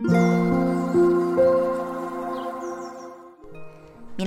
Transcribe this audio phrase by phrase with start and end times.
[0.00, 0.12] 皆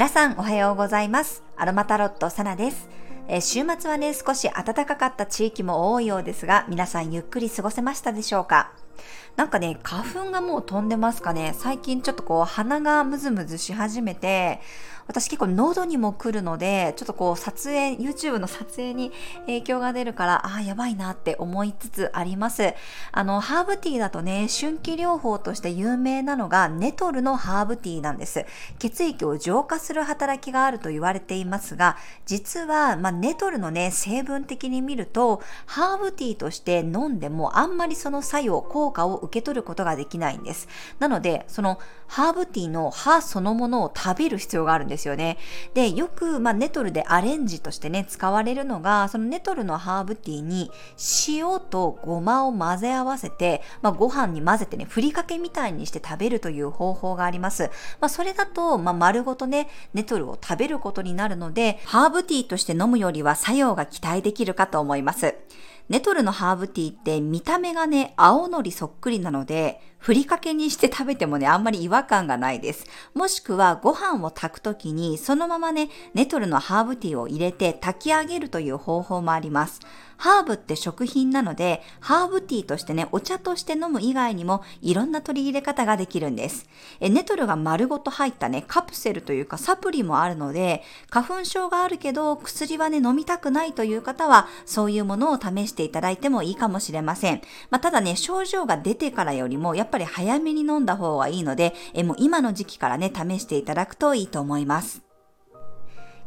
[0.09, 1.45] さんおはようございます。
[1.55, 2.89] アロマタロットサナです。
[3.29, 8.73] え週末はね、少し暖かかった地域も多いようですが、皆さんゆっくり過ごせましたでしょうか？
[9.37, 11.55] なんかね、花粉がもう飛んでますかね？
[11.57, 14.59] 最近ちょっとこう鼻がムズムズし始めて、
[15.11, 19.11] 私結構喉にも来るので、ちょっとこう撮影、YouTube の撮影に
[19.41, 22.73] 影響が出るから、ああ、やばいなって思いつつあります。
[23.11, 28.45] あの、ハーブティーだとね、春季療法として有名なのがネトルのハーブティーなんです。
[28.79, 40.69] 血液を浄化する働きがあると言われていますが、実は、まあ、ネトルのね、成分的に見ると、ハーブティーとして飲んでもあんまりその作用、効果を受け取ることができないんです。
[40.99, 45.37] なので、そのハーブティーの葉そのものを食べる必要があるんですですよね。
[45.73, 50.71] で、よく、まあ、ネトルでアレンジとしてね、使われるのが、そのネトルのハーブティーに
[51.27, 57.71] 塩とごまを混ぜ合わせて、まあ、ご飯に混ぜてね、ふりかけみたいにして食べるという方法があります。
[57.99, 65.35] まあ、それだと、まあ、丸ごとね、ネトルを食べることになるので、ハーブティーとして飲むよりは作用が期待できるかと思います。
[65.89, 72.85] ネトルのハーブティーって見た目がね、青のりそっくりなので、ふりかけにして食べてもね、あんまり違和感がないです。
[73.13, 79.79] もしくはご飯を炊くときに、そのままね、ネトルのハーブティーを入れて炊き上げるという方法もあります。
[80.21, 86.69] ハーブって食品なので、ハーブティーとしてね、お茶として飲む以外にも、いろんな取り入れ方ができるんです。
[86.99, 97.41] えネトルが丸ごと入ったね、カプセルというかサプリもあるので、花粉症があるけど、薬はね、飲みたくないという方は、そういうものを試していただいてもいいかもしれません。
[97.71, 105.01] まあ、ただね、症状が出てからよりも、やっぱり早めに飲んだ方がいいので、えもう今の時期からね、試していただくといいと思います。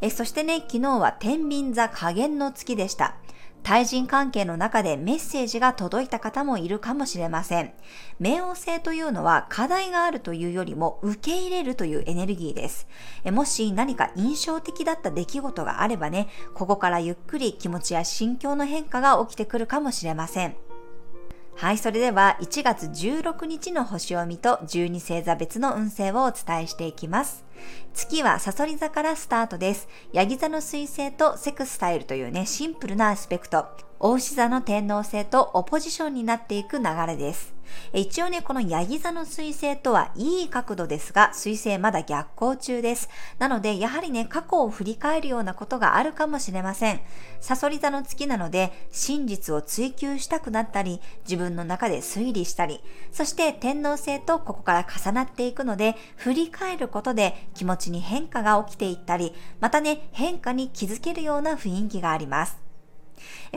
[0.01, 3.15] えそしてね、昨日は天秤座加減の月でした。
[3.65, 7.73] 対人関係の中でメッセージが届いた方もいるかもしれません。
[8.21, 12.87] 冥王星というのは課題があるというよりも受け入れるというエネルギーです。
[13.25, 20.55] もし何か印象的だった出来事があればね、ここからゆっくり気持ちや心境の変化が起きてくるかもしれません。
[21.57, 27.45] はい、それでは1月16日の星を見と12星座別の運勢をお伝えしていきます。
[27.95, 29.89] 月はサソリ座からスタートです。
[30.13, 33.67] ヤギ座の水星とセクスタイルというね、シンプルなアスペクト。
[34.01, 37.54] 大牛座の天皇星とオポジションになっていく流れです。
[37.93, 43.09] 一応ね、このヤギ座の水星とはいい角度ですが、水星まだ逆行中です。
[43.39, 47.01] なので、やはりね、過去を振り返るようなことがあるかもしれません。
[47.41, 52.81] サソリ座の月なので、真実を追求したくなったり、自分の中で推理したり、
[53.13, 62.64] そして天皇星とここから重なっていくので、振り返ることで気持ちに変化が起きていったり、またね、変化に気づけるような雰囲気があります。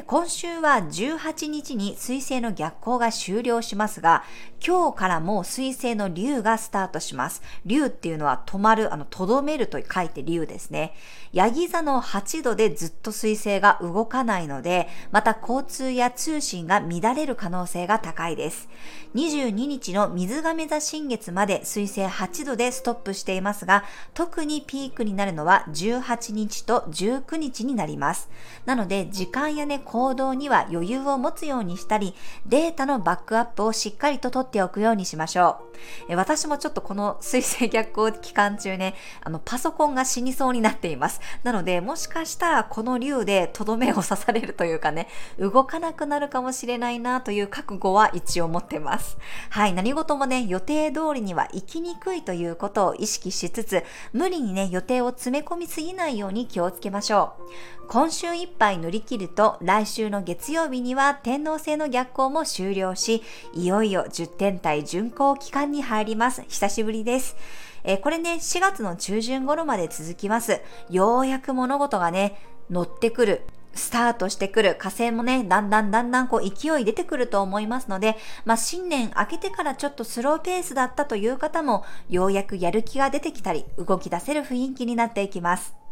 [0.06, 4.24] 今週は18日に水星の逆行が終了しますが、
[4.66, 7.42] 今日からも水星の竜がスタートします。
[7.66, 10.94] 竜っていうのは止まる、あの、とどめると書いて竜ですね。
[11.34, 18.70] ヤギ座の8度でずっと水星が動かないので、また交通や通信が乱れる可能性が高いです。
[19.16, 28.30] 22日の水亀座新月まで水星8度でストップしていますが、特にピークになるのは18日と19日になります。
[28.66, 32.14] なので、時間やね、行動には余裕を持つようにしたり、
[32.46, 35.68] データのバックアップをしっかりと取っておくようにしましょう。
[36.10, 41.22] え私もちょっとこの水星逆行期間中ね、あの、パソコンが死にそうになっています。
[41.44, 45.08] なので、もしかしたらこの竜でとどめを刺されるというかね、
[45.40, 49.18] 動かなくなるかもしれないなという覚悟は一応持ってます。
[49.50, 53.84] はい、何事もね、予定通りには行きにくいということを意識しつつ、
[54.14, 57.88] 無理にね、予定を詰め込みすぎないように気をつけましょう。
[57.88, 63.22] 今週いっぱい乗り切ると、来週の月曜日には天皇制の逆行も終了し、
[63.54, 66.42] いよいよ10天体巡行期間に入ります。
[66.48, 67.38] 久しぶりです。
[67.84, 70.60] えー、これね、4月の中旬頃まで続きます。
[70.90, 73.44] ようやく物事がね、乗ってくる。
[73.76, 85.87] スタートしてくる火星もね、だんだんだんだんこう勢い出てくると思いますので、まあ新年明けてからちょっとスローペースだったという方も、ようやくやる気が出てきたり、動き出せる雰囲気になっていきます。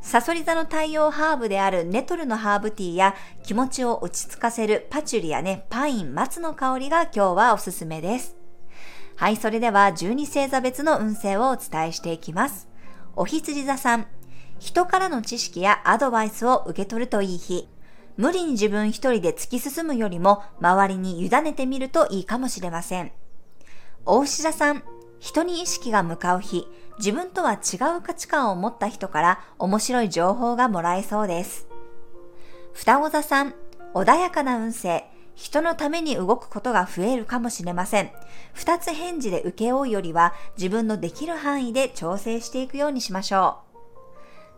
[0.00, 8.36] サソリ座の太陽ハーブであるネトルのハーブティーや気持ちを落ち着かせるパチュリやね、パイン、松の香りが今日はおすすめです。
[9.16, 12.68] はい、それでは12星座別の運勢をお伝えしていきます。
[13.16, 14.06] お羊座さん、
[14.58, 17.68] 人からの知識やアドバイスを受け取るといい日。
[18.16, 23.12] 無理に自分一人で突き進むよりも周りに委ねてみるといいかもしれません。
[24.06, 24.82] お牛座さん、
[25.20, 26.66] 人に意識が向かう日、
[26.98, 31.68] 自分とは違う価値観を持った人から面白い情報がもらえそうです。
[32.72, 33.54] 双子座さん、
[33.94, 35.04] 穏やかな運勢、
[35.34, 38.10] 人のために動くことが増えるかもしれません。
[38.54, 43.58] 二つ返事で受け負うよりは自分のできる範囲で調整していくようにしましょ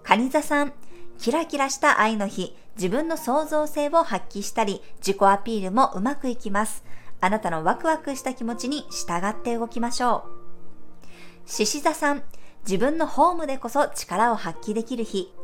[0.02, 0.06] う。
[0.06, 0.72] カニ座さん、
[1.18, 6.82] キラキラした愛の日、自分の創造性を発揮したり、自己アピールもうまくいきます。
[7.20, 10.39] あなたのワクワクした気持ちに従って動きましょう。
[11.50, 12.22] 獅子座さん、
[12.64, 15.34] 自分のホームでこそ力を発揮できる日。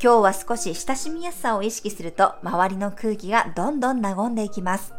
[0.00, 4.94] 今日は少し親しみやすさを意識すると周りの空気がどんどん和んでいきます。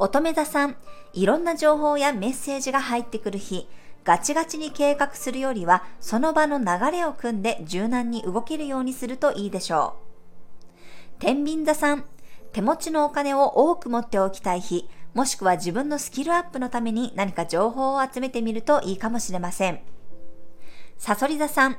[0.00, 0.76] 乙女座さん、
[1.12, 3.68] いろんな情報やメッセージが入ってくる日、
[4.02, 11.20] ガチガチに計画するよりはその場の流れを組んで柔軟に動けるようにするといいでしょう。
[11.20, 12.06] 天秤座さん、
[12.52, 19.80] 手持ちのお金を多く持っておきたい日、もしくは自分のスキルアップのために何か情報を集めてみるといいかもしれません。
[20.98, 21.76] サソリ座さん、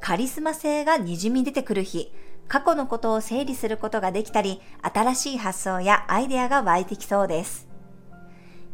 [0.00, 2.12] カリスマ性が滲み出てくる日、
[2.46, 7.68] 過去のことを整理することができたり、新しい発想やアイデアが湧いてきそうです。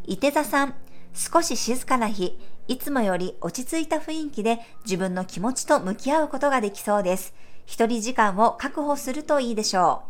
[0.07, 0.75] 伊手座さん、
[1.13, 2.37] 少し静かな日、
[2.67, 7.35] いつもより落ち着いた雰囲気で自分の気持ちと向き合うことができそうです。
[7.67, 10.03] 一人時間を確保するといいでしょ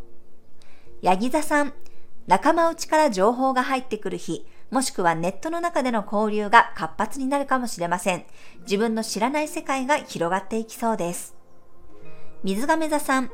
[1.03, 1.07] う。
[1.07, 1.75] ヤギ座さん、
[2.27, 8.25] 仲間内から情報が入ってくる日、もしくはネットの中での交流が活発になるかもしれません。
[8.63, 11.35] 自分の知らない世界が広がっていきそうです。
[12.45, 13.31] 水亀座さん、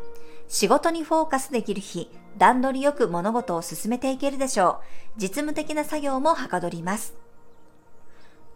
[0.49, 4.81] 仕事にフォーカスできる日、段取りよく物事を進めていけるでしょ
[5.17, 5.21] う。
[5.21, 7.15] 実務的な作業もはかどります。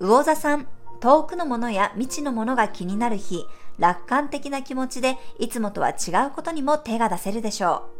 [0.00, 0.66] 魚座さん、
[1.00, 3.44] 遠くのものや未知のものが気になる日、
[3.78, 7.99] 楽観的な気持ちでいつもとは違うことにも手が出せるでしょう。